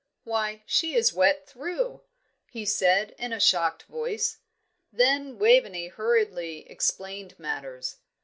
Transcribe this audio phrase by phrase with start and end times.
[0.23, 2.01] "Why, she is wet through!"
[2.49, 4.39] he said, in a shocked voice.
[4.91, 7.97] Then Waveney hurriedly explained matters.